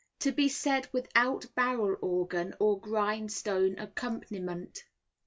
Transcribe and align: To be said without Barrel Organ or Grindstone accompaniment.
To 0.21 0.31
be 0.31 0.49
said 0.49 0.87
without 0.91 1.45
Barrel 1.53 1.95
Organ 2.01 2.55
or 2.59 2.79
Grindstone 2.79 3.77
accompaniment. 3.77 4.83